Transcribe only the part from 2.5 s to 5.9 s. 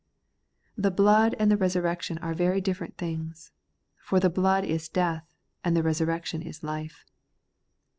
different things; for the blood is death, and the